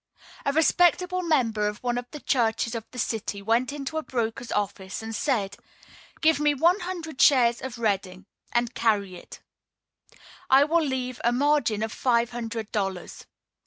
[0.47, 4.51] A respectable member of one of the churches of the city went into a broker's
[4.51, 5.57] office and said:
[6.21, 9.41] "Get me one hundred shares of Reading, and carry it;
[10.49, 13.27] I will leave a margin of five hundred dollars."